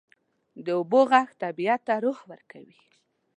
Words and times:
د 0.65 0.67
اوبو 0.77 1.01
ږغ 1.11 1.29
طبیعت 1.43 1.81
ته 1.87 1.93
روح 2.03 2.19
ورکوي. 2.31 2.81